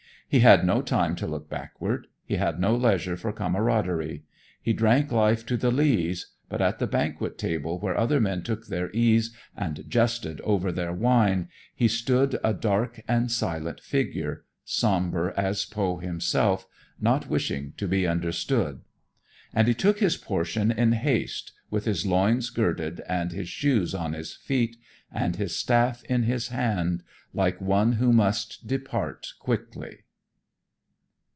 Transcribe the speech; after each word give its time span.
He 0.31 0.39
had 0.39 0.65
no 0.65 0.81
time 0.81 1.17
to 1.17 1.27
look 1.27 1.49
backward. 1.49 2.07
He 2.23 2.37
had 2.37 2.57
no 2.57 2.73
leisure 2.73 3.17
for 3.17 3.33
camaraderie. 3.33 4.23
He 4.61 4.71
drank 4.71 5.11
life 5.11 5.45
to 5.47 5.57
the 5.57 5.71
lees, 5.71 6.31
but 6.47 6.61
at 6.61 6.79
the 6.79 6.87
banquet 6.87 7.37
table 7.37 7.79
where 7.79 7.97
other 7.97 8.21
men 8.21 8.41
took 8.41 8.67
their 8.67 8.89
ease 8.93 9.35
and 9.57 9.83
jested 9.89 10.39
over 10.45 10.71
their 10.71 10.93
wine, 10.93 11.49
he 11.75 11.89
stood 11.89 12.39
a 12.45 12.53
dark 12.53 13.01
and 13.09 13.29
silent 13.29 13.81
figure, 13.81 14.45
sombre 14.63 15.33
as 15.35 15.65
Poe 15.65 15.97
himself, 15.97 16.65
not 16.97 17.27
wishing 17.29 17.73
to 17.75 17.85
be 17.85 18.07
understood; 18.07 18.79
and 19.53 19.67
he 19.67 19.73
took 19.73 19.99
his 19.99 20.15
portion 20.15 20.71
in 20.71 20.93
haste, 20.93 21.51
with 21.69 21.83
his 21.83 22.05
loins 22.05 22.49
girded, 22.51 23.01
and 23.05 23.33
his 23.33 23.49
shoes 23.49 23.93
on 23.93 24.13
his 24.13 24.33
feet, 24.33 24.77
and 25.11 25.35
his 25.35 25.57
staff 25.57 26.05
in 26.05 26.23
his 26.23 26.47
hand, 26.47 27.03
like 27.33 27.59
one 27.59 27.93
who 27.93 28.13
must 28.13 28.65
depart 28.65 29.33
quickly. 29.37 30.03